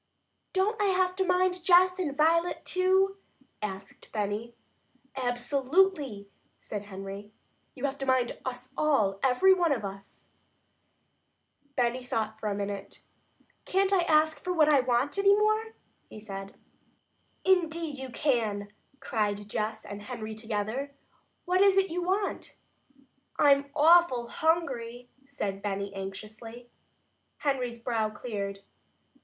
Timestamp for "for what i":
14.43-14.79